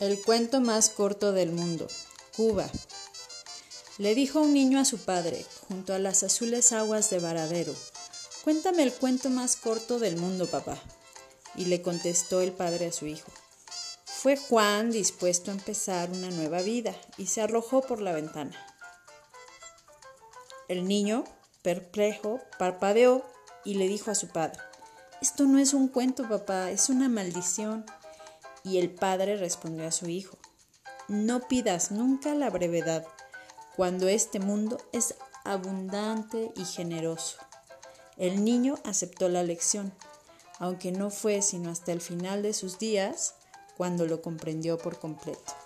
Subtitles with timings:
[0.00, 1.86] El cuento más corto del mundo.
[2.36, 2.68] Cuba.
[3.98, 7.74] Le dijo un niño a su padre, junto a las azules aguas de Varadero,
[8.44, 10.76] Cuéntame el cuento más corto del mundo, papá.
[11.54, 13.30] Y le contestó el padre a su hijo.
[14.04, 18.56] Fue Juan dispuesto a empezar una nueva vida y se arrojó por la ventana.
[20.66, 21.22] El niño,
[21.62, 23.24] perplejo, parpadeó
[23.64, 24.58] y le dijo a su padre,
[25.20, 27.86] Esto no es un cuento, papá, es una maldición.
[28.64, 30.38] Y el padre respondió a su hijo,
[31.08, 33.06] No pidas nunca la brevedad,
[33.76, 37.38] cuando este mundo es abundante y generoso.
[38.16, 39.92] El niño aceptó la lección,
[40.58, 43.34] aunque no fue sino hasta el final de sus días
[43.76, 45.61] cuando lo comprendió por completo.